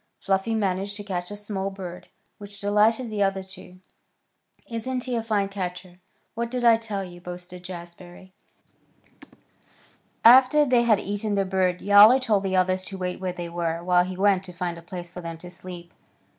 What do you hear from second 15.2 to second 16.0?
them to sleep.